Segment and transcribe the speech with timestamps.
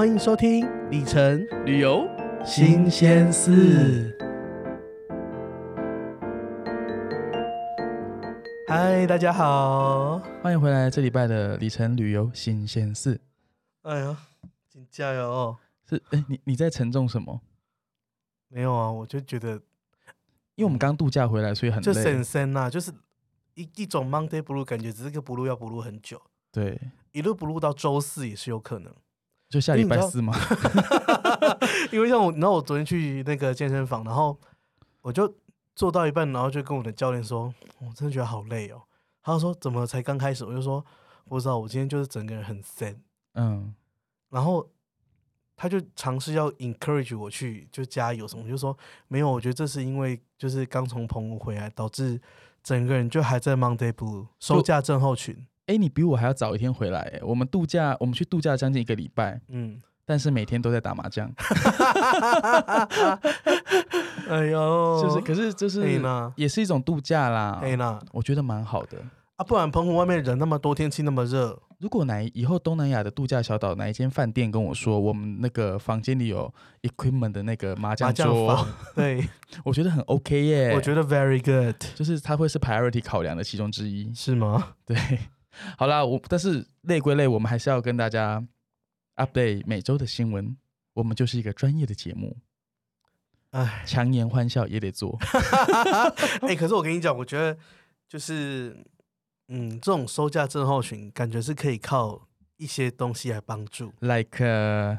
[0.00, 2.08] 欢迎收听里程旅游
[2.42, 4.16] 新鲜事。
[8.66, 13.20] 嗨，大家好，欢迎回来这礼拜的里程旅游新鲜事。
[13.82, 14.16] 哎呀，
[14.90, 15.54] 加油！
[15.86, 17.42] 是哎，你你在沉重什么？
[18.48, 19.50] 没有啊，我就觉得，
[20.54, 21.84] 因为我们刚度假回来，所以很累。
[21.84, 22.90] 就神神呐，就是
[23.52, 26.22] 一一种 Monday Blue 感觉，只是个 Blue 要 Blue 很久。
[26.50, 26.80] 对，
[27.12, 28.90] 一路 Blue 到周四也是有可能。
[29.50, 30.32] 就下礼拜四吗？
[31.90, 34.38] 因为像我，然后我昨天去那个健身房，然后
[35.02, 35.34] 我就
[35.74, 38.80] 做到一半，然后就跟我的教练说：“我真的觉得好累哦。”
[39.22, 40.76] 他说：“怎么才刚开始？”我就说
[41.26, 42.96] ：“我不知道，我今天就是整个人很散。”
[43.34, 43.74] 嗯，
[44.28, 44.70] 然后
[45.56, 48.76] 他就尝试要 encourage 我去就加油什么，我就说
[49.08, 52.20] ：“没有，我觉得这是因为就是刚从澎湖回来，导致
[52.62, 57.20] 整个人就还在 Monday Blue 收假症候群。”哎，你比我还要早一天回来。
[57.22, 61.30] 我们度假，我们去度假将近一个礼拜，嗯，但是每天都在打麻将。
[64.28, 65.80] 哎呦，就是，可是就是，
[66.34, 67.60] 也是一种度假啦。
[67.62, 68.98] 哎那，我觉得蛮好的
[69.36, 69.44] 啊。
[69.44, 71.56] 不然澎湖外面人那么多，天气那么热。
[71.78, 79.24] 如果哪以后东南亚的度假小岛哪一间饭店跟我说，我们那个房间里有 equipment 的那个麻将桌， 对，
[79.64, 80.72] 我觉得很 OK 耶。
[80.74, 84.74] 我觉得 very good，就是它会是 priority 考量的其中之一，是吗？
[84.84, 84.96] 对。
[85.76, 88.46] 好啦，我但是累归累，我们还是要跟大家
[89.16, 90.56] update 每周的新闻。
[90.94, 92.36] 我们就是一个专业的节目，
[93.52, 95.16] 哎，强颜欢笑也得做。
[96.42, 97.56] 哎、欸，可是我跟你讲，我觉得
[98.08, 98.76] 就是，
[99.46, 104.98] 嗯，这种收假症候群，感觉是可以靠一些东西来帮助，like，、uh,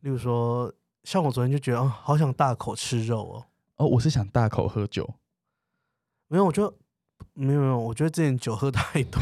[0.00, 3.46] 例如说，像我昨天就觉得，哦，好想大口吃肉哦。
[3.78, 5.16] 哦，我是想大口喝酒，
[6.28, 6.78] 没有，我就。
[7.34, 9.20] 没有没有，我觉得之前酒喝太多，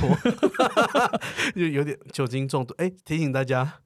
[1.55, 2.75] 就有点酒精中毒。
[2.78, 3.81] 哎，提醒大家，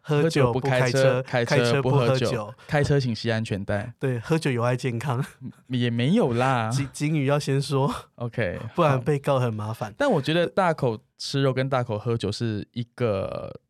[0.00, 3.94] 喝酒不开车，开车不喝酒，开车请系安全带。
[3.98, 5.24] 对，喝酒有害健康，
[5.68, 6.68] 也没有啦。
[6.72, 9.94] 警警语要先说，OK， 不然被告很麻烦。
[9.96, 13.60] 但我觉得大口吃肉跟大口喝酒是一个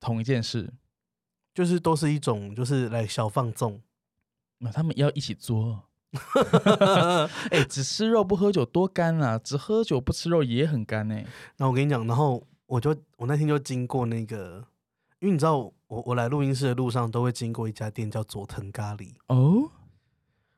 [0.00, 0.72] 同一件事，
[1.54, 3.80] 就是都是一种就是来小放纵，
[4.58, 5.82] 那他们要一起做。
[7.50, 9.38] 哎、欸，只吃肉不喝酒多干啊！
[9.38, 11.26] 只喝酒不吃肉也很干哎、欸。
[11.58, 14.64] 那我跟你讲，然后我就我那天就经过那个，
[15.18, 15.58] 因为你知道
[15.88, 19.70] 我我来录音室的路上都会经过一家店叫佐藤咖喱哦。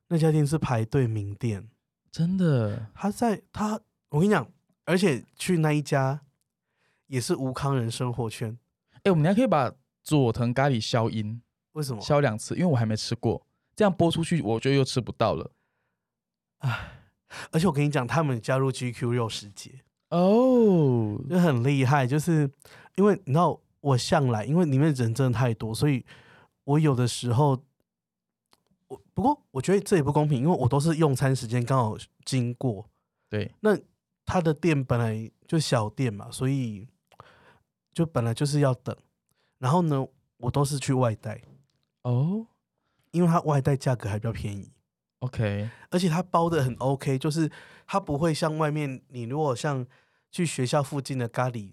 [0.09, 1.69] 那家店是排队名店，
[2.11, 2.87] 真的。
[2.95, 4.49] 他在他，我跟你讲，
[4.85, 6.21] 而且去那一家
[7.09, 8.57] 也是吴康人生活圈。
[8.93, 9.73] 哎、欸，我们还可以把
[10.03, 11.43] 佐藤咖喱消音，
[11.73, 12.55] 为什么消两次？
[12.55, 13.47] 因为我还没吃过。
[13.79, 15.53] 这样播出去，我就又吃不到了。
[16.59, 17.05] 唉，
[17.53, 19.71] 而且我跟你讲，他们加入 GQ 肉食节
[20.11, 22.05] 哦，就很厉害。
[22.05, 22.51] 就是
[22.97, 26.05] 因为你知道，我向来因为里面人真的太多，所以
[26.65, 27.51] 我有的时候，
[28.89, 32.85] 我不过我觉得这也不公平，因为我都是用餐时间刚好经过。
[33.31, 33.79] 对，那
[34.27, 36.89] 他的店本来就小店嘛，所以
[37.93, 38.97] 就本来就是要等。
[39.61, 40.05] 然后呢，
[40.39, 41.41] 我都是去外带
[42.03, 42.45] 哦。
[43.11, 44.71] 因为它外带价格还比较便宜
[45.21, 47.51] ，OK，而且它包的很 OK，就是
[47.87, 49.87] 它不会像外面，你如果像
[50.31, 51.73] 去学校附近的咖喱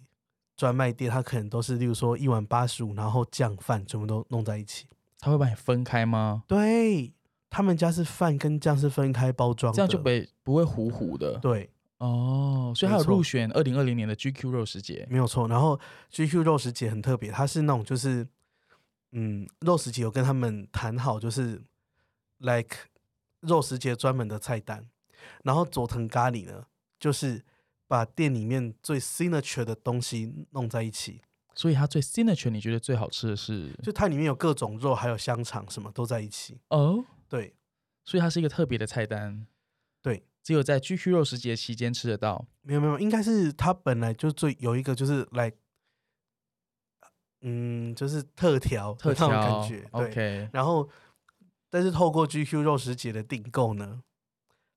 [0.55, 4.87] 专卖店，它可能都是例如说一碗八十五，然后酱饭全部都弄在一起。
[5.19, 6.43] 他会把你分开吗？
[6.47, 7.13] 对，
[7.49, 10.09] 他们家是饭跟酱是分开包装，这样就不
[10.43, 11.37] 不会糊糊的。
[11.39, 15.47] 对，哦，所以它有入选二零二零年的 GQ 肉食节，没有错。
[15.47, 15.79] 然后
[16.11, 18.27] GQ 肉食节很特别，它是那种就是。
[19.17, 21.61] 嗯，肉食节有跟他们谈好，就是
[22.39, 22.75] like
[23.39, 24.89] 肉食节专门的菜单，
[25.45, 26.65] 然后佐藤咖喱呢，
[26.99, 27.41] 就是
[27.87, 31.21] 把店里面最 signature 的东西弄在一起。
[31.53, 33.71] 所以它最 signature，你觉得最好吃的是？
[33.81, 36.59] 就它里面有各种肉，还有香肠，什么都在一起。
[36.67, 37.55] 哦，对，
[38.03, 39.47] 所以它是一个特别的菜单。
[40.01, 42.45] 对，只有在 GQ 肉食节期间吃得到。
[42.63, 45.45] 没有没有，应该是它本来就最有一个就是来。
[45.45, 45.57] Like,
[47.41, 50.49] 嗯，就是特调特调感觉，OK。
[50.51, 50.87] 然后，
[51.69, 53.99] 但是透过 GQ 肉食节的订购呢，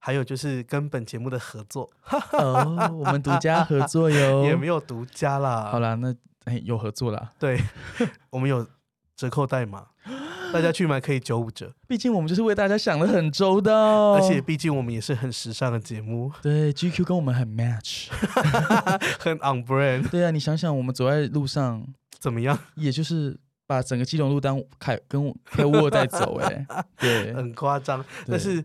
[0.00, 1.90] 还有就是跟本节目的合作，
[2.32, 5.70] 哦，我们独家合作哟， 也没有独家啦。
[5.70, 6.14] 好啦，那
[6.44, 7.32] 哎有合作啦。
[7.38, 7.58] 对，
[8.31, 8.66] 我们有
[9.16, 9.87] 折扣代码，
[10.52, 11.75] 大家去买可以九五折。
[11.87, 16.31] 毕竟我们就是为大家想的很周到，而且毕竟我们也是很时尚的节目。
[16.43, 18.08] 对，GQ 跟我们很 match，
[19.19, 20.08] 很 on brand。
[20.10, 21.87] 对啊，你想想，我们走在路上。
[22.19, 22.59] 怎么样？
[22.76, 26.67] 也就是把整个基隆路当开跟开沃带走，哎，
[26.99, 28.05] 对， 很夸张。
[28.26, 28.65] 但是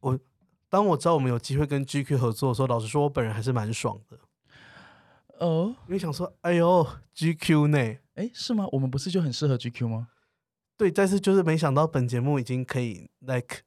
[0.00, 0.18] 我
[0.68, 4.18] 当我知道我们有机会跟 GQ 合作的时候，老实说，我本人还是蛮爽的。
[5.38, 7.78] 哦，因为想说，哎呦，GQ 呢？
[8.14, 8.66] 哎，是吗？
[8.72, 10.08] 我们不是就很适合 GQ 吗？
[10.78, 13.60] 对，但是就是没想到本节目已经可以 like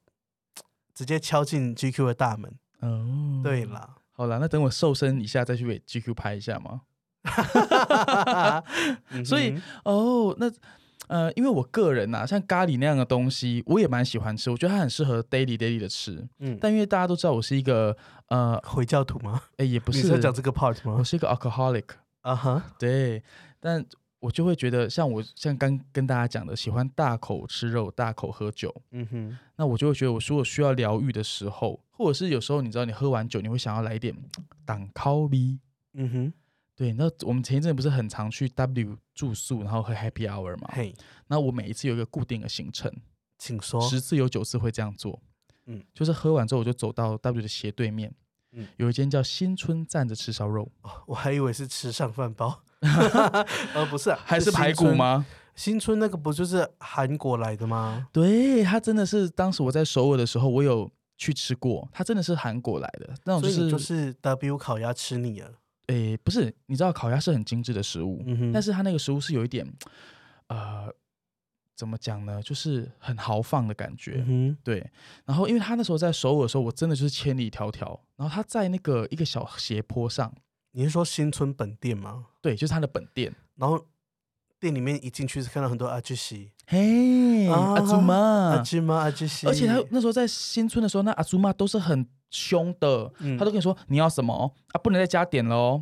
[0.94, 2.52] 直接敲进 GQ 的大门。
[2.82, 6.82] 哦，对啦，好啦，那等我瘦身一下再去给 GQ 拍一下嘛。
[9.26, 10.52] 所以哦，那
[11.08, 16.28] 呃，因为我个人呐、啊，像咖喱那样的东西，我也蛮喜欢吃，我觉得它很适合 daily daily 的吃。
[16.40, 17.96] 嗯，但因为大家都知道我是一个
[18.28, 19.42] 呃 回教徒吗？
[19.58, 20.96] 哎，也不是，你在讲这个 part 吗？
[21.00, 21.86] 我是一个 alcoholic。
[22.22, 23.24] 啊哈，对，
[23.60, 23.86] 但。
[24.22, 28.70] 我就会觉得，像我像刚跟大家讲的，喜欢大口吃肉、大口喝酒。
[28.92, 34.14] 嗯哼，那我就会觉得，我如果需要疗愈的时候，或者是有时候你知道，你喝完酒，你会想要来一点
[34.66, 35.58] 挡烤味。
[35.94, 36.34] 嗯哼，
[36.80, 36.94] 对。
[36.94, 40.70] 那我们前一阵不是很常去 W 住宿，然后喝 Happy Hour 嘛？
[40.72, 40.96] 嘿，
[41.28, 42.90] 那我每一次有一个固定的行程，
[43.38, 45.22] 请说，十次有九次会这样做。
[45.66, 48.16] 嗯，就是喝完之后，我就走到 W 的斜对面，
[48.54, 50.72] 嗯，有一间叫新春站着吃烧肉。
[50.84, 52.64] 哦，我还以为是吃上饭包。
[53.76, 55.26] 呃，不是，还是排骨吗？
[55.56, 58.08] 新春那个不就是韩国来的吗？
[58.14, 65.52] 对，他真的是当时我在首尔的时候，我有去吃过，他真的是韩国来的那种，就是就是 W 烤鸭吃腻了。
[65.90, 69.66] 诶，不是，你知道烤鸭是很精致的食物，嗯哼，但是它那个食物是有一点，
[70.48, 70.88] 呃，
[71.76, 72.42] 怎么讲呢？
[72.44, 74.88] 就是很豪放的感觉，嗯，对。
[75.26, 80.32] 然后因为他那时候在首尔的时候，我真的就是千里迢迢，然后他在那个一个小斜坡上。
[80.74, 82.28] 你是说新村本店吗？
[82.42, 83.36] 对，就是他的本店。
[83.56, 83.84] 然后
[84.60, 88.16] 店里面一进去是看到很多阿吉西，嘿，阿祖妈，
[88.52, 89.48] 阿吉妈，阿吉西。
[89.48, 95.82] 而且他那时候在新村的时候，那阿祖妈都是很凶的，嗯、他都跟你说你要什么啊，不能再加点喽。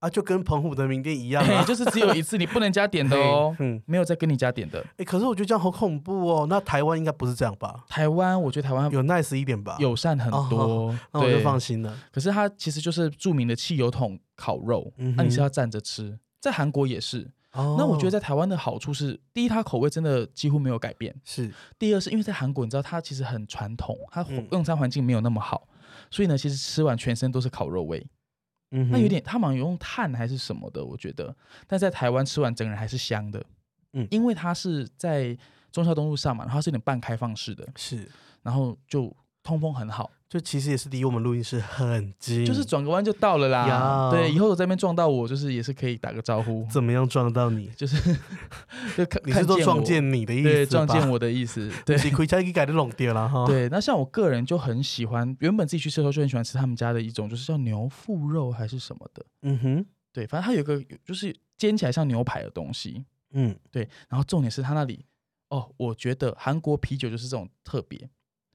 [0.00, 3.56] 啊，就跟澎湖的名店一样， 啊，就是只有一次，你不能加点的哦。
[3.60, 4.78] 嗯，没有再跟你加点的。
[4.80, 6.46] 哎、欸，可是我觉得这样好恐怖哦。
[6.46, 7.84] 那台湾应该不是这样吧？
[7.88, 11.96] 台湾，我觉得台湾有 nice 一点吧，友善很多，哦， 那我就放心了。
[12.12, 16.18] 可是它其实就是著名的汽油桶烤肉，那，你是要站着吃。
[16.38, 17.30] 在韩国也是。
[17.52, 21.14] 哦，那我觉得在台湾的好处是，第一，它口味真的几乎没有改变。
[21.24, 21.50] 是。
[21.78, 25.66] 第二，是因为在韩国，你知道它其实很传统，它用餐环境没有那么好，
[26.10, 28.06] 所以呢，其实吃完全身都是烤肉味。
[28.70, 31.34] 嗯，那有点，他好像用炭还是什么的，我觉得。
[31.66, 33.44] 但在台湾吃完，整个人还是香的。
[33.92, 35.36] 嗯，因为它是在
[35.70, 38.10] 中孝东路上嘛，然后是有点半开放式的，是，
[38.42, 39.14] 然后就
[39.44, 40.10] 通风很好。
[40.26, 44.10] 就其实也是离我们录音室很近，就是转个弯就到了啦。
[44.10, 46.66] 对，以后我在那边撞到我，就是也是可以打个招呼。
[46.68, 47.68] 怎么样撞到你？
[47.76, 47.96] 就是
[48.96, 50.42] 就看你是说撞见你的意思？
[50.42, 51.70] 对，撞见我的意思。
[51.86, 53.46] 对，你回家给改的弄掉了哈。
[53.46, 59.24] 对，那像我个人就很喜欢，原本自己去吃的时候就很喜欢吃他们家的一种，就是叫牛腹肉还是什么的。
[59.42, 63.04] 嗯哼，对，反正它有一个就是煎起来像牛排的东西。
[63.34, 63.88] 嗯，对。
[64.08, 65.04] 然后重点是它那里
[65.50, 68.10] 哦，我觉得韩国啤酒就是这种特别。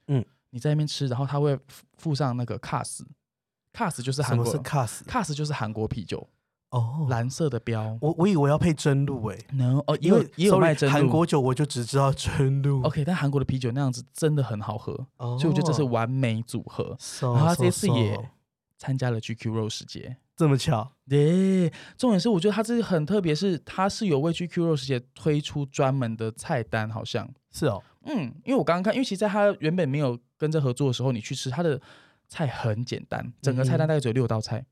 [0.07, 0.25] 嗯。
[0.51, 1.57] 你在那边吃，然后他会
[1.97, 6.27] 附上那个 cass，cass 就是韩国，什么是 cass？cass 就是韩国啤酒
[6.71, 7.97] 哦，蓝色的标。
[8.01, 10.93] 我我以为要配真露诶，no 哦，因为也有卖真露。
[10.93, 12.83] 韩国酒我就只知道真露。
[12.83, 16.97] OK，但韩国的啤酒那样子真的很好喝，所以我觉得这是完美组合。
[17.21, 18.29] 然后他这次也
[18.77, 20.91] 参加了 GQ 肉食节，这么巧？
[21.07, 27.83] 对，重点是我觉得他这次很特别，是他是有为 GQ 肉食节推出专门的菜单，好像是哦。
[28.05, 31.79] 嗯，因为我刚刚看，因为其实在他原本没有跟着合作的时候，你去吃他的
[32.27, 34.65] 菜很简单，整个菜单大概只有六道菜。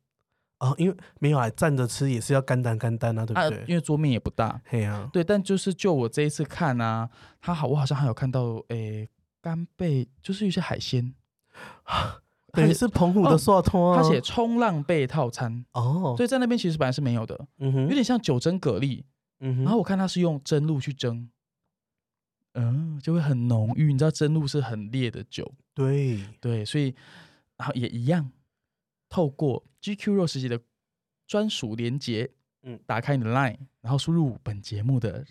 [0.59, 3.63] 哦，因为没有啊，站着吃也是要干单干单啊，对不对？
[3.67, 4.59] 因为桌面也不大。
[4.71, 7.07] 对啊，对，但就是就我这一次看啊，
[7.39, 9.07] 他好，我好像还有看到，诶，
[9.39, 11.13] 干贝就是一些海鲜，
[12.53, 14.01] 等于是澎湖的涮汤啊。
[14.01, 19.03] 他写冲浪贝套餐哦，所以在那边其实本来是没有的，嗯哼，有点像九蒸蛤蜊，
[19.41, 21.29] 嗯哼，然后我看他是用蒸露去蒸。
[22.59, 26.95] 嗯，就会很浓郁，你知道真露是很烈的酒，对对，所以
[27.55, 28.31] 然后也一样，
[29.07, 30.59] 透过 GQ 肉食节的
[31.27, 32.31] 专属连结，
[32.63, 35.23] 嗯，打开你的 LINE，然后输入本节目的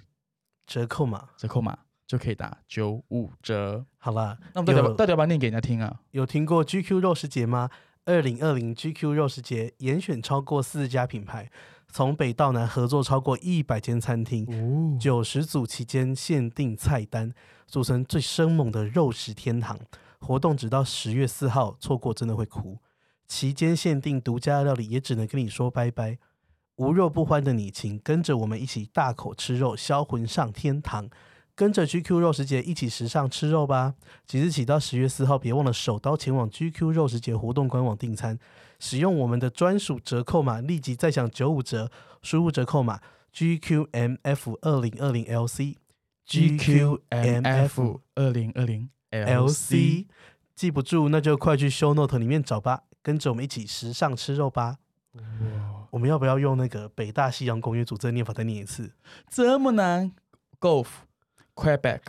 [0.69, 3.85] 折扣码，折扣码就可以打九五折。
[3.99, 6.01] 好了，那我们到底到底要不要念给人家听啊？
[6.13, 7.69] 有听过 GQ 肉食节吗？
[8.05, 11.51] 二零二零 GQ 肉食节严选超过四十家品牌。
[11.97, 17.33] 从北到南合作超过一百间餐厅，九十组期间限定菜单，
[17.67, 19.79] 组成最生猛的肉食天堂。
[20.21, 22.77] 活动直到十月四号，错过真的会哭。
[23.27, 26.19] 期间限定独家料理，也只能跟你说拜拜。
[26.75, 31.09] 无肉不欢的你，请跟着我们一起大口吃肉，销魂上天堂。
[31.55, 33.95] 跟着 GQ 肉食节一起时尚吃肉吧！
[34.27, 38.39] 即日起到十月四号，别忘了手刀前往 GQ 肉食节活动官网订餐，
[38.79, 41.91] 使用我们的专属折扣码，立即再享九五折。
[42.23, 43.01] 输入折扣码
[43.33, 45.25] GQMF 二零二零
[46.27, 50.07] LC，GQMF 二零二零 LC，
[50.55, 52.83] 记不住那就快去 Show Note 里面找吧。
[53.03, 54.79] 跟着我们一起时尚吃肉吧！
[55.13, 55.23] 哇
[55.91, 58.93] 我们要不要用那个北大西洋公约组织的念法再念一次？
[59.31, 60.13] 这么难
[60.59, 60.89] ？Golf
[61.55, 62.01] Quebec。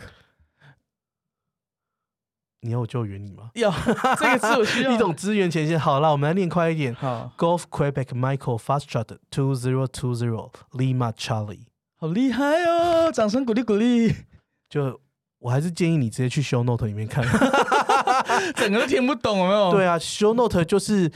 [2.60, 3.50] 你要我救援你吗？
[3.56, 3.70] 要
[4.18, 5.78] 这个是我需要 一种资源前线。
[5.78, 6.94] 好了，我们来念快一点。
[6.94, 11.66] 好，Golf Quebec Michael Foxtrot Two Zero Two Zero Lima Charlie，
[11.98, 13.12] 好厉害哦！
[13.12, 14.14] 掌声鼓励鼓励。
[14.68, 15.00] 就
[15.38, 17.24] 我还是建议你直接去 Show Note 里面看，
[18.56, 19.70] 整个都听不懂有没有？
[19.70, 21.10] 对啊，Show Note 就是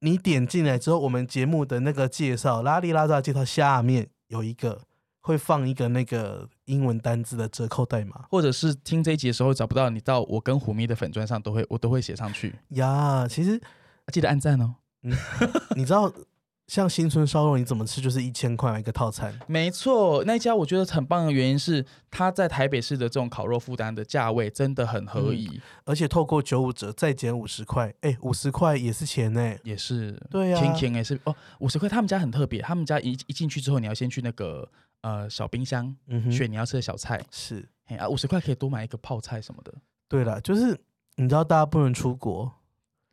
[0.00, 4.82] 你点进来之后，我们节目的那个介绍，拉里拉扎介绍下面有一个。
[5.28, 13.28] 会放一个那个英文单字的折扣代码，或者是听这一集的时候找不到，你到我跟虎咪的粉砖上都会，我都会写上去呀。
[13.28, 13.60] 其实
[14.10, 14.76] 记得按赞哦。
[15.02, 15.14] 嗯，
[15.76, 16.10] 你知道
[16.66, 19.38] 像新春烧肉你怎么吃就是一千块一个套餐？
[19.46, 31.86] 没错，那一家我觉得很棒的原因是它在台北市的这种烤肉负担的价位真的很合宜，嗯、而且透过九五折再减五十块，哎，五十块也是钱呢，也是对呀、啊，甜甜也是哦，五十块。
[31.86, 34.66] 他们家很特别，他们家一一进去之后你要先去那个。
[35.02, 39.72] 呃，小冰箱，嗯选你要吃的小菜是，哎啊，五十块可以多买一个泡菜什么的。
[40.08, 40.76] 对了，就是
[41.16, 42.50] 你知道大家不能出国，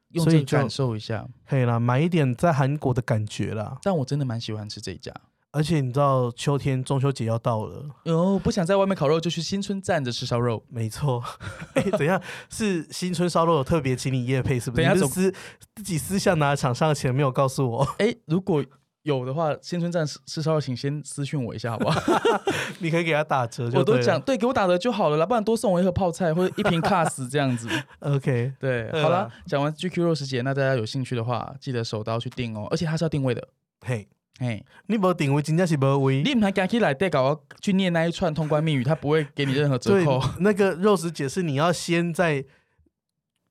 [0.09, 3.77] 用这感受一下，可以啦，买一点在韩国的感觉啦。
[3.83, 5.13] 但我真的蛮喜欢吃这一家，
[5.51, 10.65] 而且你知道秋天中秋节要到了，哟，不想在外面烤肉，就去新春站着吃烧肉。
[10.69, 11.23] 没错，
[11.75, 12.19] 哎，怎样？
[12.49, 14.83] 是新春烧肉有特别请你夜配是不是？
[14.83, 15.31] 等下私
[15.75, 17.83] 自己私下拿厂商的钱没有告诉我。
[17.99, 18.65] 哎，如果。
[19.05, 22.01] 有的话，新春站吃吃烧肉，请先私讯我一下，好不好？
[22.81, 27.69] 你可以给他打折就，我都讲对，给我打折就好了啦，不然多送我一盒泡菜或者一瓶卡斯这样子。
[28.01, 33.47] OK，对，好了，讲完 GQ 肉食节，那大家有兴趣的话，记得手刀去订哦，而且它是要定位的。
[33.85, 34.07] 嘿，
[34.39, 36.23] 嘿，你没有定位，真的是没位。
[36.23, 40.19] 你唔还敢去来带搞我去念那一串通关密语，他不会给你任何折扣。
[40.39, 42.43] 那个肉食节是你要先在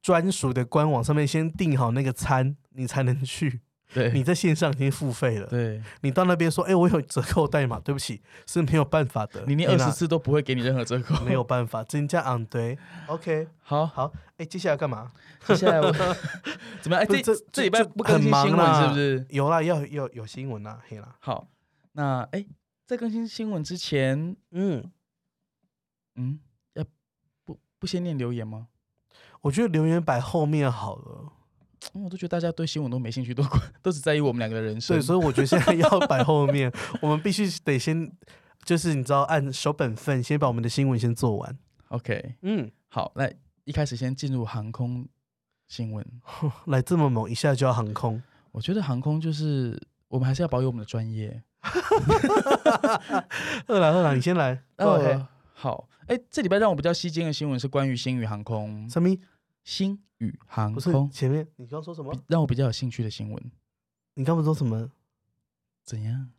[0.03, 3.61] 专属的官网上面先订好那个餐，你才能去。
[3.95, 5.47] 对，你在线上已经付费了。
[5.47, 9.45] 对，你到那边说，哎、欸，我有折扣代码，对不起，是没有办法的。
[9.47, 12.77] 你连二十次都不会给你任何折扣，没有办法，增加昂对。
[13.07, 15.13] OK，好好，哎、欸，接下来干嘛？
[15.47, 15.93] 接下来我
[16.83, 17.01] 怎么样？
[17.01, 19.27] 哎、欸，这这这礼拜不更新新闻是不是？
[19.31, 21.15] 有啦，要要有新闻啦，嘿啦。
[21.21, 21.47] 好，
[21.93, 22.49] 那哎、欸，
[22.85, 24.91] 在更新新闻之前，嗯
[26.17, 26.41] 嗯，
[26.73, 26.85] 要
[27.45, 28.67] 不不先念留言吗？
[29.43, 31.33] 我觉得留言摆后面好了。
[31.93, 33.45] 我都觉得大家对新闻都没兴趣，都
[33.83, 34.97] 都只在意我们两个的人生。
[34.97, 38.11] 对，所以我觉得现在要摆后面， 我们必须得先，
[38.65, 41.59] 就是你知道，按守本分，先把我们的新闻先做完。
[41.89, 43.33] OK， 嗯，好，来
[43.65, 45.07] 一开始先进入航空
[45.69, 46.05] 新闻。
[46.67, 48.23] 来这么猛，一下就要航空。
[48.53, 51.43] 我觉得航空就是我们还是要保有我们的专业。
[53.67, 54.63] 二郎二郎，你先来。
[54.79, 55.89] 哦、呃，好。
[56.07, 58.89] 哎，这礼拜让我比较吸睛的新闻是关于星宇航空。
[58.91, 59.09] 什么？
[59.65, 62.15] 星宇航空前面你刚说什么？
[62.29, 63.51] 让我比较有兴趣的新闻。
[64.15, 64.91] 你刚刚说什么？
[65.83, 66.31] 怎样？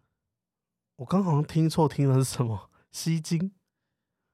[0.96, 2.70] 我刚好像听错，听的是什么？
[2.92, 3.52] 吸睛？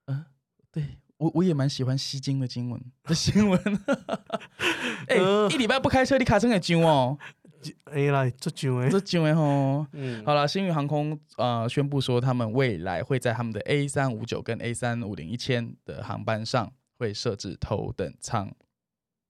[0.06, 0.26] 嗯、呃，
[0.72, 3.60] 对我我也蛮喜欢吸睛的新闻的新闻。
[5.08, 7.18] 哎、欸，一礼拜不开车，你卡成个揪哦。
[7.86, 9.86] 哎啦，这揪哎，这揪哎吼。
[9.94, 18.54] 嗯，好了，星宇航空呃宣布说，他们未来会在他们的 A 三五九跟 A 三五零一千的航班上会设置头等舱。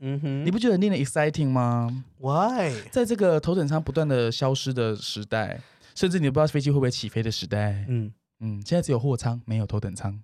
[0.03, 2.73] 嗯哼，你不觉得令人 exciting 吗？Why？
[2.89, 5.61] 在这个头等舱不断的消失的时代，
[5.93, 10.19] 甚至你都不知道飞机会不会起飞的时代，嗯嗯，现在只有货舱，没有头等舱。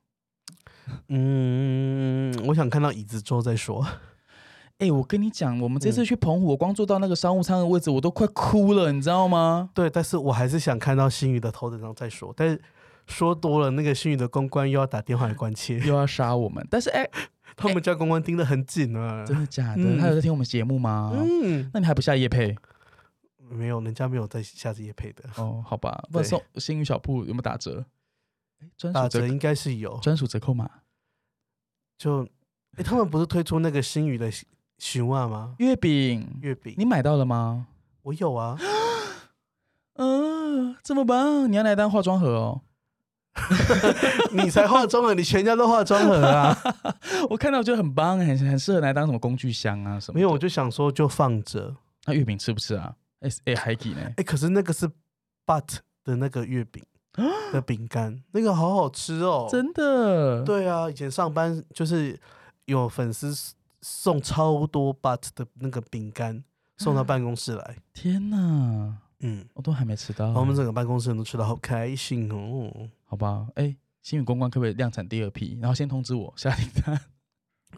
[1.09, 3.85] 嗯，我想看到椅子之后再说。
[4.79, 9.69] 哎、欸，我跟你讲，我们这次去澎湖，我光坐到那个商务舱的位置，我都快哭了，你知道吗？
[9.75, 12.33] 对，但是我还是想看到星宇的头等舱再说。
[12.35, 12.59] 但是
[13.05, 16.67] 说多了，那个星宇的公关又要打电话来关切， 又要杀我们。
[16.71, 17.03] 但是哎。
[17.03, 17.11] 欸
[17.55, 19.25] 他们家公关盯得很紧啊！
[19.25, 19.81] 真的假的？
[19.83, 21.11] 嗯、他有在听我们节目吗？
[21.15, 22.55] 嗯，那你还不下夜配？
[23.49, 25.23] 没有，人家没有在下这夜配的。
[25.37, 27.85] 哦，好吧，不送星宇小铺有没有打折？
[28.75, 30.69] 折打折应该是有专属折扣码。
[31.97, 32.23] 就，
[32.73, 34.29] 哎、欸，他们不是推出那个星宇的
[34.77, 35.55] 寻袜吗？
[35.59, 37.67] 月饼，月饼，你买到了吗？
[38.03, 38.57] 我有啊。
[39.95, 41.51] 嗯、呃，这么棒！
[41.51, 42.61] 你要来当化妆盒哦？
[44.31, 46.57] 你才化妆了，你全家都化妆盒啊！
[47.29, 50.17] 我看到我觉得很棒，很很适合来当什么工具箱啊什么。
[50.17, 51.75] 没有，我就想说就放着。
[52.05, 52.95] 那月饼吃不吃啊？
[53.21, 54.01] 哎、欸、哎，还给呢？
[54.01, 54.87] 哎、欸，可是那个是
[55.45, 56.83] But 的那个月饼
[57.51, 60.43] 的饼干，那个好好吃哦，真的。
[60.43, 62.19] 对啊，以前上班就是
[62.65, 63.33] 有粉丝
[63.81, 66.43] 送超多 But 的那个饼干
[66.77, 67.77] 送到办公室来。
[67.93, 68.97] 天哪！
[69.21, 70.29] 嗯，我都还没吃到。
[70.33, 72.87] 我们整个办公室人都吃得好开心哦。
[73.09, 75.57] 好吧，哎、欸，星宇公关可不可以量产第二批？
[75.59, 77.01] 然后先通知我下订单。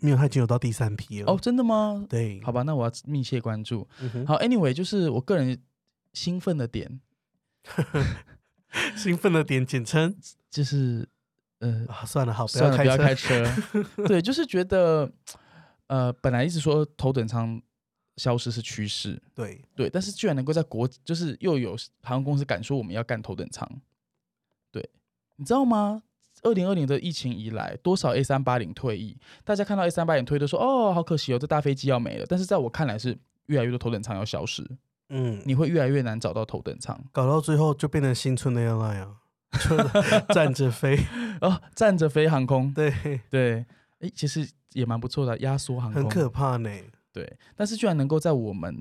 [0.01, 1.31] 没有，他已经有到第三批了。
[1.31, 2.05] 哦，真的吗？
[2.09, 2.41] 对。
[2.43, 3.87] 好吧，那我要密切关注。
[3.99, 5.59] 嗯、好，Anyway，就是我个人
[6.13, 6.99] 兴奋的点，
[8.95, 10.15] 兴奋的点简称
[10.49, 11.07] 就是
[11.59, 13.43] 呃、啊，算了，好，不算了，不要开车。
[14.07, 15.11] 对，就是觉得
[15.87, 17.61] 呃，本来一直说头等舱
[18.17, 23.79] 消失是趋势，对对，但是居然能够在国，就是又有航空公司敢说我们要干头等舱，对，
[25.39, 26.03] 你知道吗？
[26.43, 32.25] 二零二零的疫情以来，多少 A 三八零退役，大家看到 A 三八零退都说哦，好可惜哦，这大飞机要没了。
[32.27, 33.17] 但是在我看来，是
[33.47, 34.65] 越来越多头等舱要消失。
[35.09, 39.17] 嗯，你会越来越难找到头等舱，搞到最后就变成新春的样那样，
[40.33, 40.99] 站着飞
[41.41, 42.93] 哦，站着飞航空，对
[43.29, 43.65] 对，
[43.99, 46.69] 哎，其实也蛮不错的，压缩航空，很可怕呢。
[47.11, 48.79] 对，但是居然能够在我们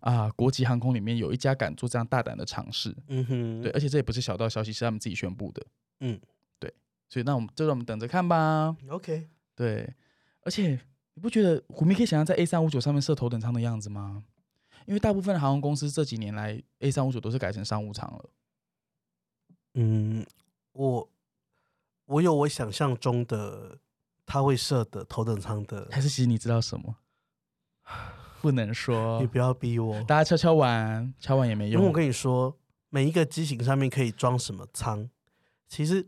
[0.00, 5.64] 啊国际航空里面有一家敢做这样大胆的尝试，嗯哼，对，而且这也不是小道消息，是他们自己宣布的，
[6.04, 6.20] 嗯，
[6.58, 6.72] 对，
[7.08, 8.76] 所以那我们就让我们等着看吧。
[8.88, 9.94] OK，对，
[10.42, 10.78] 而且
[11.14, 14.24] 你不觉得虎迷可以想象在 A 三五九上面设头等舱的样子吗？
[14.86, 18.30] 因为大部分的航空公司这几年来，A 三五九都是改成商务舱了。
[19.74, 20.26] 嗯，
[20.72, 21.08] 我
[22.06, 23.78] 我有我想象中的
[24.26, 26.96] 他会设的头等舱的，还是其实你知道什么？
[28.40, 30.02] 不能说， 你不要逼我。
[30.02, 31.80] 大家敲敲碗，敲碗也没用。
[31.80, 35.08] 因为我跟你说，每一个机型上面可以装什么舱，
[35.72, 36.06] 其实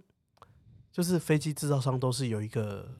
[0.93, 2.99] 就是飞机制造商都是有一个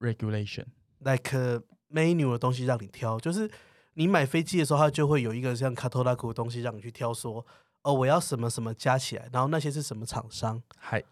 [0.00, 3.48] regulation，like menu 的东西让你挑，就是。
[3.94, 7.44] 你买飞机的时候，它就会有一个像卡托拉库的东西让你去挑，说
[7.82, 10.62] 哦，我要什么什么加起来，然后那些是什么厂商？
[10.76, 11.02] 嗨，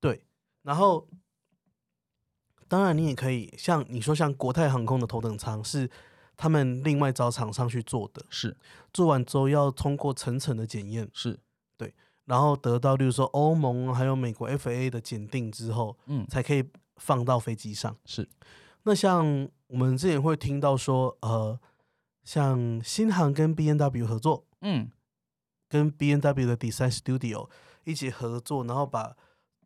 [0.00, 0.20] 对，
[0.62, 1.06] 然后
[2.66, 5.88] 当然你也可以像你说，像国泰航空的头等舱是
[6.36, 8.56] 他们另外找厂商去做的，是
[8.92, 11.38] 做完之后要通过层层的检验，是
[11.76, 11.94] 对，
[12.26, 16.64] 然后得到例如说欧盟还有美国 FAA 的检定之后，嗯，才可以
[16.96, 17.96] 放到飞机上。
[18.04, 18.28] 是，
[18.82, 21.58] 那像我们之前会听到说，呃。
[22.26, 24.90] 像新航跟 B N W 合作，嗯，
[25.68, 27.50] 跟 B N W 的 Design Studio
[27.84, 29.14] 一起合作，然后把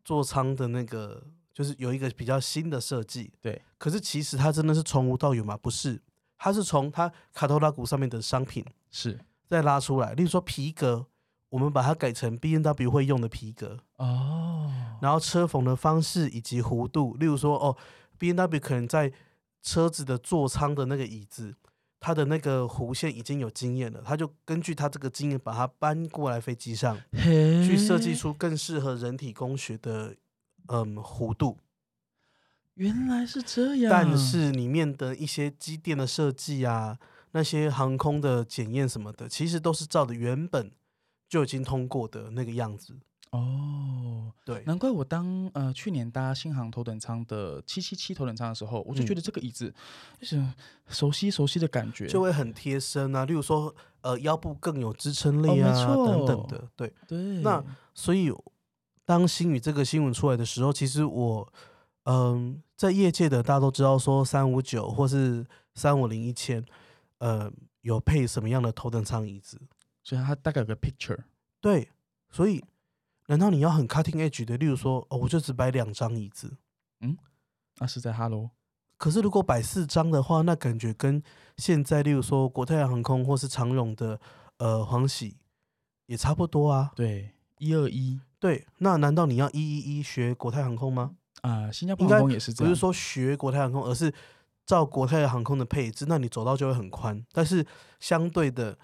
[0.03, 3.61] 座舱的那个就是有一个比较新的设计，对。
[3.77, 5.55] 可是其实它真的是从无到有吗？
[5.55, 6.01] 不是，
[6.37, 9.17] 它是从它卡托拉古上面的商品是
[9.47, 10.13] 再拉出来。
[10.13, 11.05] 例如说皮革，
[11.49, 17.75] 我们把它改成 B N W 会用的皮革哦，然后车缝的方式以及弧度，例如说哦
[18.17, 19.11] ，B N W 可能在
[19.61, 21.55] 车子的座舱的那个椅子。
[22.01, 30.15] 它的那个弧线已经有经验了，他就根据他这个经验，把它搬过来飞机上，去设计出更适合人体工学的
[30.67, 31.57] 嗯弧度。
[32.75, 36.97] 原来是这样，但是里面的一些机电的设计啊，
[37.31, 40.71] 那些航空的检验什么的，其实都是照着原本
[41.29, 42.93] 就已经通过的那个样子。
[43.31, 49.71] 哦，对，难怪我当呃去年搭新航头等舱的七七七头等舱的时候，我就觉得这个椅子
[50.19, 50.43] 就是
[50.87, 53.25] 熟悉熟悉的感觉，就会很贴身啊。
[53.25, 56.67] 例如说，呃，腰部更有支撑力啊，哦、等等的。
[56.75, 57.63] 对对，那
[57.93, 58.33] 所以
[59.05, 61.53] 当新宇这个新闻出来的时候，其实我
[62.05, 66.65] 嗯、呃，在业界的大家都知道说三五九或是三五零一千，
[67.19, 69.61] 呃，有配什么样的头等舱椅子，
[70.09, 71.19] 所以它大概有个 picture。
[71.61, 71.89] 对，
[72.31, 72.63] 所以。
[73.27, 74.57] 难道你要很 cutting edge 的？
[74.57, 76.57] 例如说，哦，我就只摆两张椅子，
[77.01, 77.15] 嗯，
[77.77, 78.49] 那是在 Hello。
[78.97, 81.21] 可是如果摆四张的话，那感觉跟
[81.55, 84.19] 现在，例如说国泰航空或是长荣的
[84.57, 85.37] 呃黄喜
[86.07, 86.91] 也差不多啊。
[86.95, 88.19] 对，一二一。
[88.39, 91.15] 对，那难道你要一一一学国泰航空吗？
[91.41, 94.11] 啊、呃，新加坡航空也是这样，不是说学国泰航空，而是
[94.65, 97.63] 照国泰航空的配置，那你走道就会很宽，但是
[97.99, 98.75] 相对的，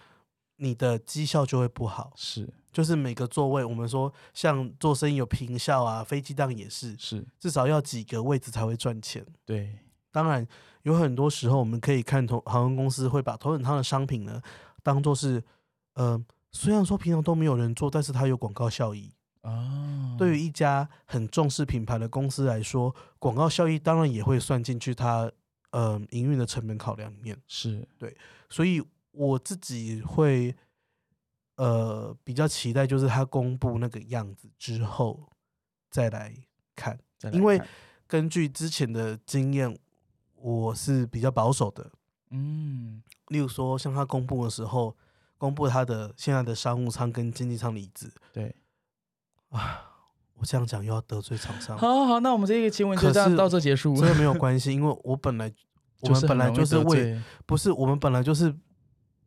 [0.58, 2.14] 你的绩效就会不好。
[2.16, 2.48] 是。
[2.72, 9.26] 就是每个座位，我们说像做生意有平效啊，飞机档也是，是至少要几个位置才会赚钱。
[9.46, 9.80] 对，
[10.12, 10.46] 当然
[10.84, 14.42] 有很多时候我们可以看头航空公司会把头等舱的商品呢
[14.84, 15.42] 当做是，
[15.94, 19.10] 呃，虽然说平常都没有人做，但是它有广告效益
[19.44, 20.16] 哦。
[20.18, 25.32] 对于一家很重视品牌的公司来说，广告效益当然也会算进去它
[25.72, 27.38] 呃营运的成本考量里面。
[27.48, 28.14] 是对，
[28.50, 28.84] 所以
[29.16, 30.56] 我自己会。
[31.58, 35.32] 呃，比较期待就是他公布那个样子之后
[35.90, 36.36] 再来
[36.76, 37.62] 看，来看，因为
[38.06, 39.80] 根据之前的经验，
[40.36, 41.90] 我是比较保守的。
[42.32, 44.98] 嗯，例如说，像他公布的时候，
[45.38, 48.54] 公布他的现在的商务舱跟经济舱的椅子，对，
[49.48, 49.94] 啊，
[50.34, 51.78] 我这样讲又要得罪厂商。
[51.78, 55.50] 好好好，那我们这个新闻就这样到这结束，这个没有 关系，因为我本来
[56.02, 58.54] 我们本来就是为不是我们本来就是。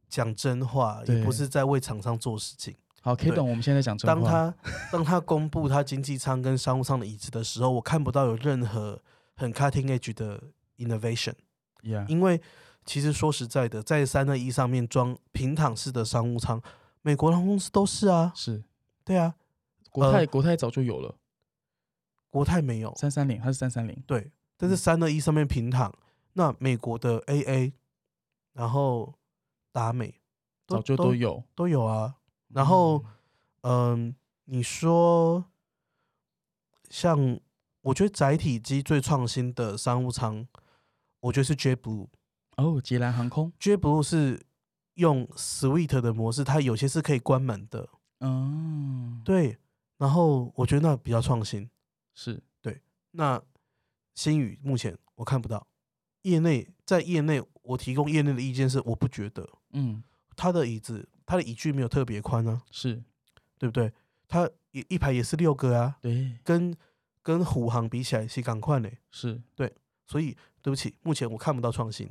[0.09, 2.75] 讲真话，也不是在为厂商做事情。
[3.01, 3.49] 好，可以懂。
[3.49, 4.15] 我们现在讲真话。
[4.15, 4.55] 当他
[4.91, 9.01] 当他公布他经济舱跟商务舱的椅子的时候，我看不到有任何
[9.37, 10.43] 很 cutting edge 的
[10.79, 11.35] innovation。
[11.81, 12.05] Yeah.
[12.09, 12.41] 因为
[12.85, 16.61] 其实说实在的，在三二一上面装平躺式的商务舱，
[17.03, 18.33] 美国航空公司都是啊。
[18.35, 18.65] 是，
[19.05, 19.37] 对啊，
[19.93, 21.15] 国泰、呃、国泰早就有了，
[22.31, 27.73] 国泰没有三三零，它是三三零，对，但是三二一上面平躺，嗯、那美国的 AA，
[28.55, 29.15] 然后
[29.79, 30.21] 达美
[30.67, 31.35] 早就都有。
[31.55, 32.17] 都，都有啊，
[32.49, 33.05] 然后
[33.61, 34.15] 嗯、呃，
[34.47, 35.45] 你说
[36.91, 37.39] 像
[37.83, 40.47] 我觉得载体机最创新的商务舱，
[41.21, 42.09] 我觉得是 JetBlue
[42.57, 44.45] 哦，捷兰航空，JetBlue 是
[44.95, 47.89] 用 Suite 的模式，它有些是可以关门的。
[48.21, 49.59] 嗯，对，
[49.97, 51.71] 然后我觉得那比较创新，
[52.15, 52.43] 是。
[52.61, 52.83] 对。
[53.13, 53.41] 那
[54.15, 55.67] 星宇目前我看不到，
[56.23, 60.03] 业内在业内我提供业内的意见是，我不觉得，嗯，
[60.37, 63.03] 他的椅子，他的椅距没有特别宽啊，是。
[63.59, 63.93] 对不对？
[64.29, 66.73] 他一一排也是六个啊，对，跟
[67.23, 69.43] 跟虎航比起来是赶快呢，是。
[69.57, 69.75] 对，
[70.07, 72.09] 所以对不起，目前我看不到创新。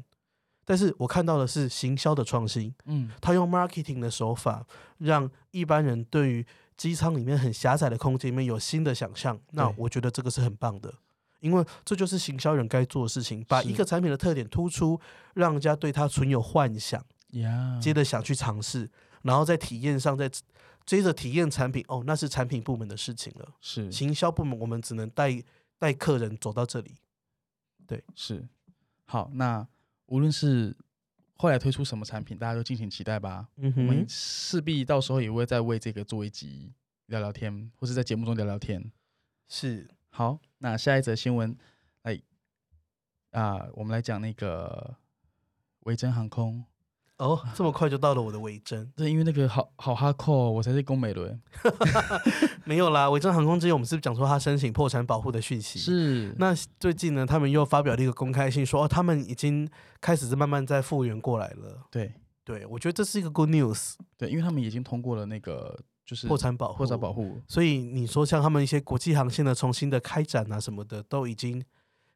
[0.66, 4.68] 但是我看到的是行销的创新，嗯，他用 marketing 的手法，
[4.98, 9.40] 让一般人对于机舱里面很狭窄的空间里面有新的想象。
[9.52, 10.94] 那我觉得这个是很棒的，
[11.40, 15.00] 因为这就是行销人该做的事情，把一个产品的特点突出，
[15.36, 17.02] 让人家对它存有幻想，
[17.82, 18.90] 接着想去尝试，
[19.22, 20.30] 然后在体验上再
[20.86, 21.84] 追着体验产品。
[21.88, 25.44] 哦，那是产品部门的事情了，是行销部门，我们只能带
[25.78, 26.96] 带客人走到这里。
[27.86, 28.48] 对，是
[29.06, 29.68] 好那。
[30.10, 30.74] 无论是
[31.36, 33.50] 后来推出什么产品，大家都敬请期待吧。
[33.58, 36.72] 嗯哼，我们势必到时候也会再为这个做一集
[37.08, 38.90] 聊聊天，或是在节目中聊聊天。
[39.50, 41.54] 是，好，那下一则新闻，
[42.04, 42.22] 哎，
[43.32, 44.96] 啊，我们来讲那个
[45.82, 46.64] 维珍航空。
[47.18, 48.92] 哦，这么快就到了我的尾针。
[48.96, 51.42] 对，因为那个好好哈扣，我才是宫美伦。
[52.64, 55.80] 没有啦，维珍航空之前我们是讲说他申请破产保护的讯息。
[55.80, 56.36] 是。
[56.38, 59.68] 那最近呢，他们又发表了一个公开信说，说哦，他们已经
[60.00, 61.88] 开始是慢慢在复原过来了。
[61.90, 62.14] 对，
[62.46, 63.96] 对，我觉得这是一个 good news。
[64.16, 65.76] 对，因为他们已经通过了那个
[66.06, 67.42] 就是破产保护，破产保护。
[67.48, 71.64] 所以你说像他们一些国际航线的重新的开展啊什么的，都已经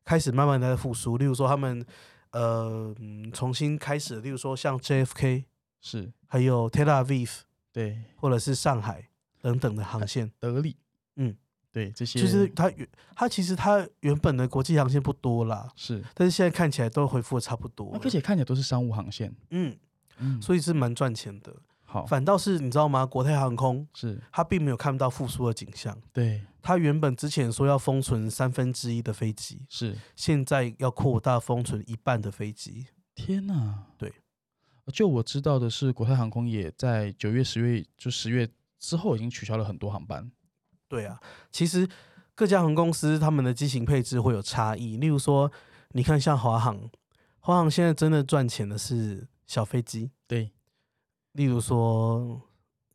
[0.05, 1.17] 开始慢慢的复苏。
[1.17, 1.83] 例如说他们。
[2.32, 2.96] 呃，
[3.34, 5.46] 重新开始，例如说像 JFK
[5.80, 7.41] 是，还有 Tel Aviv
[7.72, 9.10] 对，或者是上海
[9.41, 10.78] 等等的航线，德里，
[11.15, 11.36] 嗯，
[11.72, 19.78] 对，这些其实它原它其实它原本的国际航线不多啦，是，但是现在看起来都恢复的差不多，而且看起来都是商务航线，嗯
[20.17, 21.56] 嗯，所以是蛮赚钱的。
[21.91, 23.06] 好，反倒是你知道吗？
[23.06, 25.93] 国泰航空是它并没有看到复苏的景象。
[26.13, 32.88] 对，它原本之前说要封存三分之一的飞机，是现在要扩大封存一半的飞机。
[33.13, 33.88] 天哪！
[33.97, 34.10] 对，
[34.93, 38.49] 就我知道的是，国泰航空也在九月、十月，就十月
[38.80, 40.32] 之后已经取消了很多航班。
[40.88, 41.19] 对啊，
[41.51, 41.86] 其实
[42.34, 44.95] 各家航空公司他们的机型配置会有差异。
[44.95, 45.51] 例如说，
[45.89, 46.89] 你看像华航，
[47.41, 50.12] 华航现在真的赚钱的是小飞机。
[50.25, 50.51] 对。
[51.34, 52.41] 例如说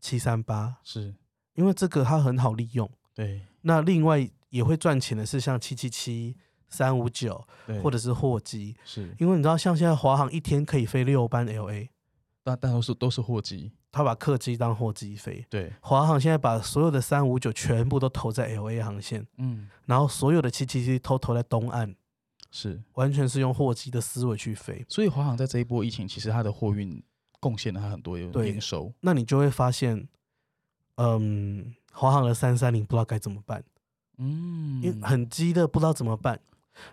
[0.00, 1.14] 七三八，是
[1.54, 2.90] 因为这个它很好利用。
[3.14, 6.36] 对，那另外也会赚钱的是像七七七、
[6.68, 7.46] 三五九，
[7.82, 8.76] 或者是货机。
[8.84, 11.88] 是因为你知道，像现在华航一天可以飞六班 LA，
[12.44, 15.46] 大大多数都是货机，他把客机当货机飞。
[15.48, 21.96] 对，华航现在把所有的三五九全部都投在 LA 航线，嗯，然后所有的七七七都投在东岸，
[22.50, 24.84] 是完全是用货机的思维去飞。
[24.90, 27.02] 所以华航在这一波疫情，其实它的货运。
[27.40, 30.08] 贡献了他很多有营收，那你就会发现，
[30.96, 33.62] 嗯，华航的三三零不知道该怎么办，
[34.18, 36.40] 嗯，因为很急的不知道怎么办。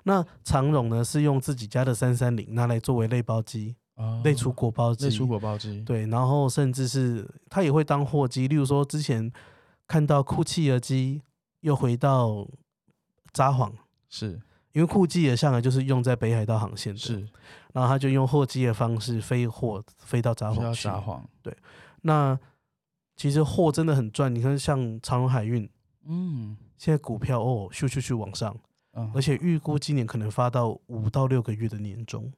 [0.03, 9.31] 那长荣呢是用自己家的三三零拿来作为类包机，啊、类出国包机，类出国包机，对，然后甚至是他也会当货机，例如说之前
[9.87, 11.21] 看到酷企鹅机
[11.59, 12.47] 又回到
[13.33, 13.73] 札幌，
[14.09, 14.41] 是。
[14.73, 17.19] 因为酷机也上来就是用在北海道航线的，是，
[17.73, 20.83] 然后他就用货机的方式飞货飞到札幌去。
[20.83, 21.55] 札幌，对，
[22.01, 22.37] 那
[23.15, 24.33] 其实货真的很赚。
[24.33, 25.69] 你看，像长荣海运，
[26.05, 28.55] 嗯，现在股票哦，咻咻咻往上，
[28.93, 32.33] 嗯，而且预估今年可能发到五到六个月的年终。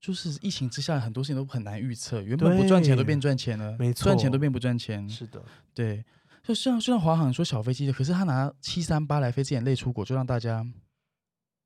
[0.00, 5.08] 就是疫情之下，很多事情都很难预测，原本不赚钱都变赚钱了，没错，赚钱都变不赚钱。
[5.08, 5.42] 是的，
[5.74, 6.04] 对。
[6.44, 10.64] 就像就像华航说小飞机的，可是他拿七三八来飞之前累出国，就让大家。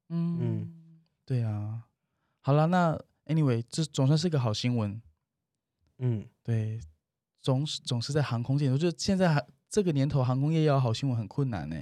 [0.08, 0.38] 嗯。
[0.40, 0.74] 嗯，
[1.24, 1.84] 对啊，
[2.40, 5.00] 好了，那 anyway，这总算是个好新闻。
[5.98, 6.80] 嗯，对，
[7.40, 11.76] 总是总是在航空界，我觉得现在还这个年头，航空业要好新闻很困难呢。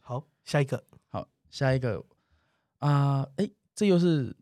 [0.00, 2.04] 好，下一个，好，下一个。
[2.78, 4.36] 啊，哎、呃，这又是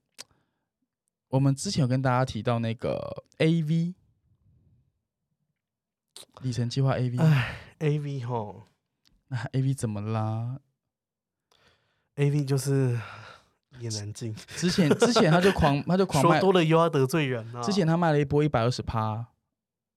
[1.28, 3.94] 我们之前有跟大家提到那个 AV
[6.42, 8.66] 里程计划 AV，哎，AV 吼，
[9.28, 10.60] 那 AV 怎么啦
[12.16, 12.98] ？A V 就是
[13.78, 17.62] 也难进，之前之前他就狂 他就狂卖，说多了又要得罪人啊。
[17.62, 19.26] 之前他卖了一波一百二十趴，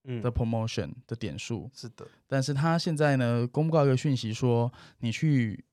[0.04, 1.70] 的 promotion 的点数。
[1.74, 5.66] 是的，但是他现在呢，公告一个讯息说，你去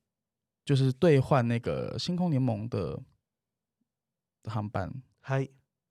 [0.65, 3.01] 就是兑换那个星空联盟的
[4.45, 5.47] 航班，嗨，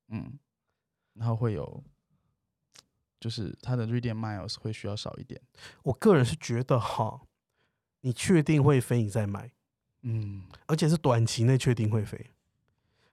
[0.10, 0.38] 嗯，
[1.14, 1.84] 然后会有，
[3.20, 5.40] 就是他的 redeem miles 会需要少一点。
[5.84, 7.22] 我个人是觉得哈，
[8.02, 9.52] 你确定会飞，你再买，
[10.04, 12.28] 嗯，而且是短期内确定会飞。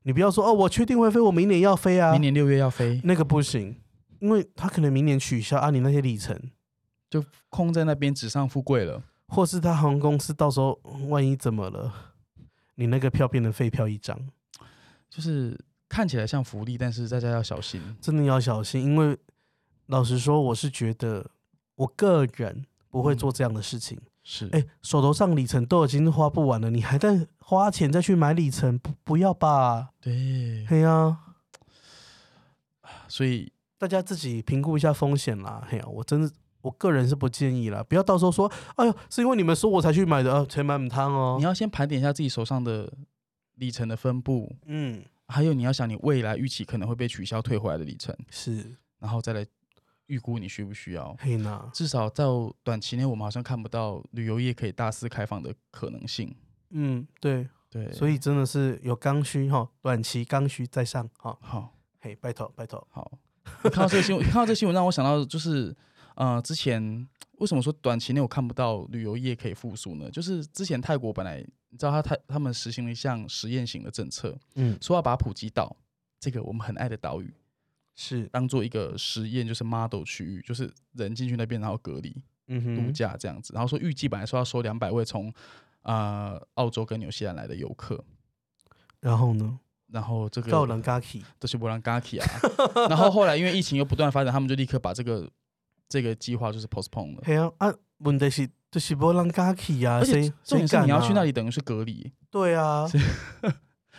[0.03, 3.77] 你不要说哦，我确定会飞，我明年要飞啊，明年六月要飞，那个不行，
[4.20, 6.40] 因为他可能明年取消啊，你那些里程。
[7.11, 11.90] 就空在那边纸上富贵了，或是他航空公司到时候万一怎么了，
[12.74, 14.29] 你那个票变成废票一张，
[15.09, 19.16] 就是看起来像福利，但是大家要小心，真的要小心，因为
[19.87, 21.31] 老实说，我是觉得
[21.77, 23.96] 我个人不会做这样的事情。
[23.96, 29.88] 嗯是，哎、欸，手头上里程都已经花不完了，你还在花钱再去买里程，不不要吧？
[30.02, 31.16] 对，嘿呀，
[33.08, 35.66] 所以大家自己评估一下风险啦。
[35.66, 41.36] 嘿呀，我真的，我个人是不建议啦，不要到时候说，哎呦，是因为你们说我才去买的，才买唔汤哦。
[41.38, 42.92] 你要先盘点一下自己手上的
[43.54, 49.46] 里程的分布，嗯，还有你要想你未来预期可能会被取消退回来的里程，是，然后再来。
[50.09, 51.16] 预估你需不需要？
[51.18, 52.25] 嘿呐，至少在
[52.62, 56.35] 短期内，我们好像看不到旅游业可以大肆开放的可能性。
[56.71, 61.38] 嗯，对对，所以真的是有刚需哈，短期刚需在上哈。
[61.40, 62.87] 好，嘿，拜托拜托。
[62.90, 63.18] 好，
[63.62, 65.75] 看到这个新闻， 看到这个新闻让我想到，就是
[66.14, 67.07] 呃，之前
[67.38, 70.11] 为什么说短期内我看不到旅游业可以复苏呢？
[70.11, 75.77] 就是之前泰国本来你知道他泰他们实行了一项实验型的政策，嗯，说要把普吉岛
[76.18, 77.33] 这个我们很爱的岛屿。
[78.00, 82.14] 是当做一个实验，就是 model 区域，就是人进去那边然后隔离，
[82.46, 83.52] 嗯哼，度假这样子。
[83.52, 85.28] 然后说预计本来说要收两百位从
[85.82, 88.04] 啊、呃、澳洲跟纽西兰来的游客，
[89.00, 89.58] 然后呢，
[89.88, 92.26] 然后这个高兰嘎奇都是波兰嘎奇啊。
[92.88, 95.28] 然后后来因为疫情又不断发展，他们就立刻把这个
[95.88, 97.22] 这个计划就是 postpone 了。
[97.24, 102.12] 对啊，啊，问题是就是波兰嘎奇啊，而且重点是你要去那里等于是隔离。
[102.30, 102.87] 对啊，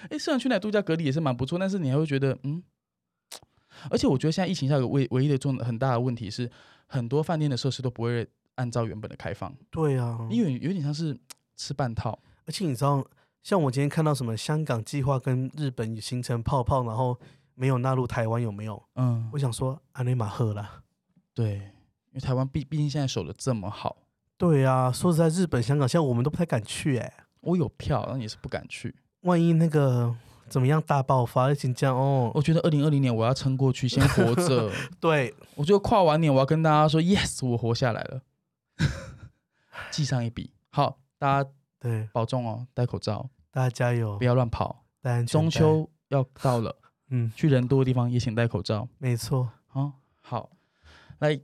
[0.09, 2.63] 哎， 虽然去那里度假隔离也是蛮不错，但是你还会觉得嗯。
[3.89, 6.49] 而且我觉得现在疫情下有个唯唯一的重很大的问题是，
[6.87, 9.55] 很多饭店的设施都不会按照原本的开放。
[9.69, 11.17] 对啊，因为有点像是
[11.55, 12.17] 吃半套。
[12.45, 13.05] 而且你知道，
[13.43, 17.17] 像我今天看到什么香港计划跟日本形成泡泡，然后
[17.55, 18.81] 没有纳入台湾，有没有？
[18.95, 20.81] 嗯，我想说安内马赫啦。
[21.33, 23.97] 对，因为台湾毕毕竟现在守得这么好。
[24.37, 27.13] 对啊，说实在，日本、香港现在我们都不太敢去哎、欸。
[27.41, 28.95] 我有票，但也是不敢去。
[29.21, 30.15] 万一那个。
[30.49, 31.53] 怎么样大爆发？
[31.53, 32.31] 请这样哦！
[32.33, 34.71] 我觉得二零二零年我要撑过去，先活着。
[34.99, 38.21] 对，我觉得跨完年我要跟大家说，yes，我活下来了，
[39.91, 40.51] 记上一笔。
[40.71, 44.83] 好，大家对保重哦，戴口罩，大家加油，不要乱跑。
[45.27, 46.75] 中秋要到了，
[47.09, 48.87] 嗯，去人多的地方也请戴口罩。
[48.97, 50.49] 没错，好，好，
[51.19, 51.39] 来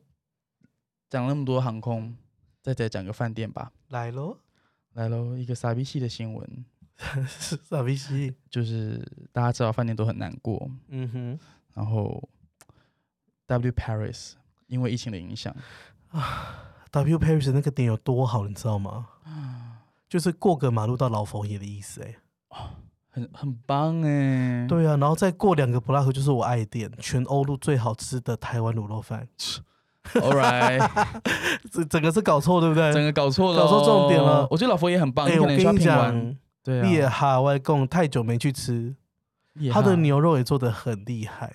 [1.09, 2.15] 讲那么多航空，
[2.61, 3.71] 再再讲个饭店吧。
[3.89, 4.37] 来喽，
[4.93, 6.65] 来喽，一个傻逼系的新闻。
[7.63, 11.39] 傻逼西，就是大家知道饭店都很难过，嗯哼，
[11.73, 12.29] 然后
[13.47, 14.33] W Paris
[14.67, 15.55] 因为疫情的影响
[16.11, 16.55] 啊
[16.91, 19.07] ，W Paris 那个点有多好，你知道吗？
[20.07, 22.15] 就是过个马路到老佛爷的意思，欸，
[22.49, 22.59] 哎，
[23.09, 29.27] 很很棒哎，欸，对啊，然后再过两个布拉克就是我爱店，全欧陆最好吃的台湾卤肉饭。
[30.13, 30.79] All right，
[31.71, 32.93] 整整个是搞错对不对？
[32.93, 34.47] 整个搞错了，搞错重点了。
[34.51, 36.35] 我觉得老佛爷很棒，欸，我跟你讲。
[36.65, 38.95] 对烈哈外公太久没去吃，
[39.71, 41.53] 他的牛肉也做得很厉害，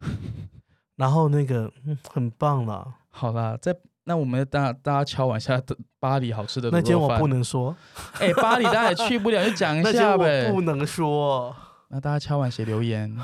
[0.96, 2.96] 然后那个嗯很棒了。
[3.10, 7.76] 好啦，在那我们大大家敲碗下的巴黎好吃的那间我不能说。
[8.14, 10.50] 哎、欸，巴黎大家也去不了，就讲 一下呗。
[10.50, 11.54] 不能说。
[11.90, 13.16] 那大家敲碗写留言。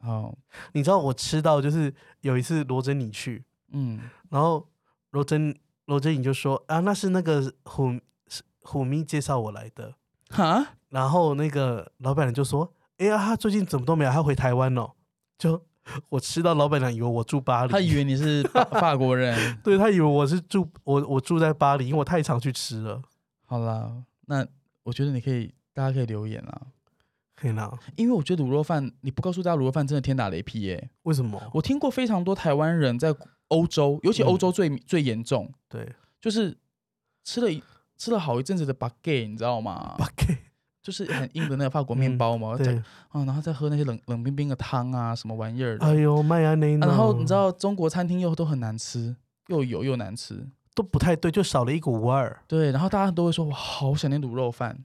[0.00, 0.32] 好，
[0.72, 3.98] 你知道我吃到就是有一次罗珍你去，嗯，
[4.30, 4.64] 然后
[5.10, 5.52] 罗珍
[5.86, 7.98] 罗珍你就说啊，那是那个虎
[8.62, 9.94] 虎咪介绍我来的。
[10.30, 14.92] 哈，然后那个老板娘就说：“哎呀，他最近怎么都没有，他回台湾了。”
[15.38, 15.62] 就
[16.10, 23.00] 我吃到，老板娘以为我住巴黎，他以为你是法法国人， 对，他以为我是住我我住在巴黎，因为我太常去吃了。
[23.46, 23.90] 好啦，
[24.26, 24.46] 那
[24.82, 26.60] 我觉得你可以，大家可以留言啊，
[27.34, 30.90] 可以啦，因为我觉得卤肉饭，你不告诉大家卤肉饭真的天打雷劈耶、欸。
[31.04, 31.40] 为什么？
[31.54, 33.14] 我听过非常多台湾人在
[33.48, 36.58] 欧洲，尤其欧洲最、嗯、最严重，对，就是
[37.24, 37.62] 吃了一。
[37.98, 40.38] 吃了好一阵子的 baguette，你知道吗？baguette
[40.80, 42.54] 就是很硬的那个法国面包嘛。
[42.56, 42.74] 嗯、对
[43.08, 45.84] 啊，然后再喝那些冷冷冰冰的汤啊，什么玩意儿的。
[45.84, 46.78] 哎呦，麦芽内。
[46.78, 49.16] 然后你知道中国餐厅又都很难吃，
[49.48, 52.42] 又油又难吃，都不太对，就少了一股味儿。
[52.46, 54.84] 对，然后大家都会说，我好想念卤肉饭。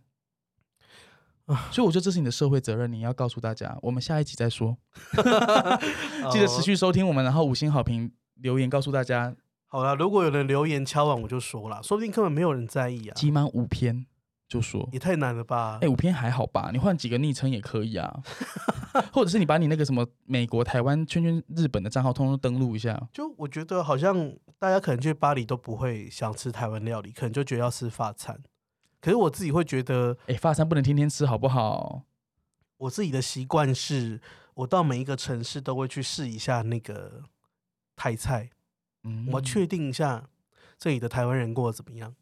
[1.46, 3.78] 啊，所以我觉得这是你的社会责任，你要告诉大家。
[3.84, 4.76] 我们下一集再说，
[6.32, 8.12] 记得持续收听我们，然后五星好评。
[8.42, 9.34] 留言告诉大家。
[9.74, 13.14] 好了，如果有人留言敲完，我就说了，说不定根本没有人在意啊。
[13.16, 14.06] 集满五篇
[14.48, 15.80] 就说，也太难了吧？
[15.82, 16.70] 哎、欸，五篇还好吧？
[16.72, 18.22] 你换几个昵称也可以啊，
[19.12, 23.02] 或者是你把你那个什么美国、台湾、圈圈、日本的账号通通登录一下。
[23.12, 28.40] 就我觉得好像大家可能去巴黎都不会想吃台湾料理，可能就觉得要吃法餐。
[29.02, 32.04] 可是我自己会觉得，哎、欸，法餐不能天天吃，好不好？
[32.78, 34.22] 我自己的习惯是，
[34.54, 37.24] 我到每一个城市都会去试一下那个
[37.96, 38.52] 台菜。
[39.04, 40.30] 嗯，我确定一下
[40.78, 42.14] 这里的台湾人过得怎么样？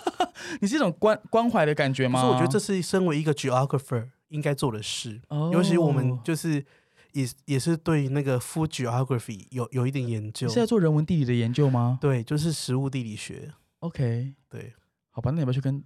[0.60, 2.20] 你是一种关关怀的感觉吗？
[2.20, 5.20] 所以，我觉得这是身为一个 geographer 应该做的事。
[5.28, 6.64] 哦，尤其我们就是
[7.12, 10.46] 也也是对那个 food geography 有有一点研究。
[10.46, 11.98] 你是在做人文地理的研究吗？
[12.00, 13.52] 对，就是食物地理学。
[13.80, 14.72] OK，对，
[15.10, 15.82] 好吧，那你要去跟？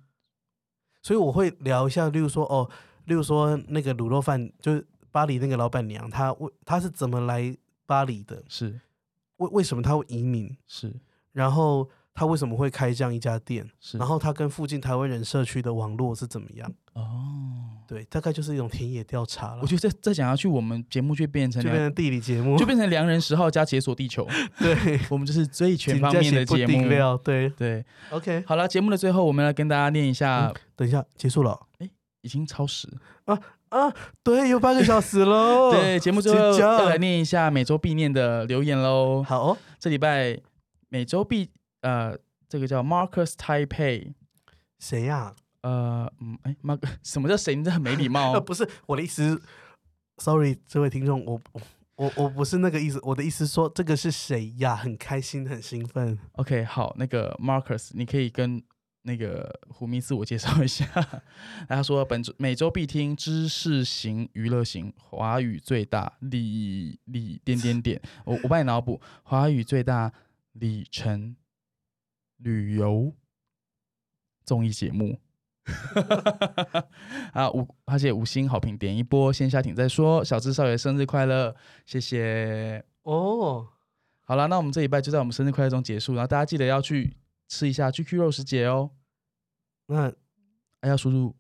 [1.03, 2.71] 所以我会聊一下，例如说哦，
[3.07, 8.45] 例如说那个卤肉饭，就是巴黎那个老板娘，她为她是怎么来巴黎的？
[8.49, 8.81] 是。
[9.42, 10.57] 为为什么他会移民？
[10.66, 10.92] 是，
[11.33, 13.68] 然后他为什么会开这样一家店？
[13.81, 16.72] 是，然后他跟附近台湾人社区的网络是怎么样？
[16.94, 17.02] 哦，
[17.88, 19.61] 对，大概就是一种田野调查了。
[19.62, 24.26] 我觉得再再讲下去，我们节目就变成就变成地理节目，就变 成良人十号加解锁地球。
[24.61, 26.88] 对， 我们就是最全方面的节目。
[27.24, 30.48] 对对，OK，好了，节目的最后，我们来跟大家念一下。
[30.48, 31.59] 嗯、等一下，结束了？
[31.78, 31.88] 哎，
[32.20, 32.88] 已经超时
[33.24, 33.38] 啊。
[33.72, 33.90] 啊，
[34.22, 35.72] 对，有半个小时喽。
[35.74, 39.22] 对，节目最后要来念一下每周必念的留言喽。
[39.22, 40.38] 好、哦，这礼拜
[40.90, 41.48] 每周必
[41.80, 42.14] 呃，
[42.50, 44.12] 这个叫 Marcus Taipei，
[44.78, 45.35] 谁呀、啊？
[45.62, 47.54] 呃，嗯，哎，Mark， 什么叫谁？
[47.54, 48.38] 你这很没礼貌。
[48.42, 49.40] 不是我的意思
[50.18, 51.40] ，Sorry，这位听众，我
[51.96, 54.76] 我我不是那个意思，我的意思说这个是谁呀？
[54.76, 56.18] 很开心，很兴奋。
[56.32, 58.62] OK，好，那个 Marcus，你可以跟。
[59.05, 60.87] 那个胡咪自我介绍一下，
[61.69, 70.12] 他说本周每周必听知识型、娱乐型、华语最大里里点点点，我我帮你脑补华语最大
[70.53, 71.35] 里程
[72.37, 73.12] 旅游
[74.45, 75.19] 综艺节目，
[77.35, 80.25] 啊五而且五星好评点一波，先下艇再说。
[80.25, 83.67] 小智少爷生日快乐，谢谢哦。
[84.25, 87.17] 好了，那我们这一拜就在我们生日快乐中结束，然后大家记得要去。
[87.53, 88.88] 吃一下 GQ 肉食节哦，
[89.85, 90.11] 那
[90.81, 91.37] 还要输入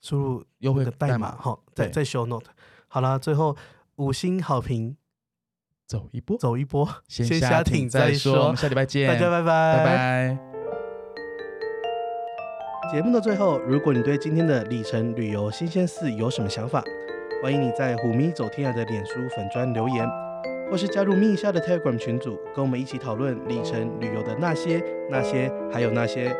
[0.00, 2.46] 输入优惠的代码哈，在在 show note。
[2.86, 3.56] 好了，最后
[3.96, 4.96] 五星好评，
[5.84, 8.44] 走一波，走一波，先下艇再说。
[8.44, 10.38] 我们下礼拜见，大家拜拜，拜拜。
[12.92, 16.84] 节目的最后，如果你对今天的里程旅游新鲜事有什么想法，
[17.42, 20.21] 欢迎你在虎咪走天涯的脸书粉砖留言。
[20.72, 26.34] 或是加入咪一下的 Telegram 群组，跟我们一起讨论里程旅游的那些、那些，还有那些。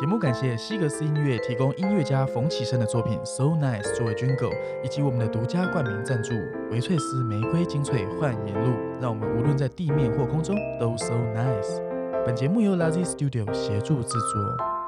[0.00, 6.32] 节目感谢西格斯音乐提供音乐家冯启生的作品 So Nice 作为 Jingle，以及我们的独家冠名赞助
[6.70, 11.82] 维翠丝玫瑰精粹焕颜露，让我们无论在地面或空中都 So Nice。
[12.24, 14.81] 本节目由 Lazy Studio 协助制作。